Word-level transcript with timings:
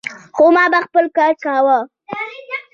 خو 0.35 0.45
ما 0.55 0.65
به 0.71 0.79
خپل 0.85 1.05
کار 1.17 1.33
کاوه. 1.43 1.77